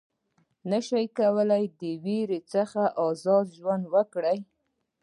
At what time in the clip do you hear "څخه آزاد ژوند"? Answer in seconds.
2.53-3.83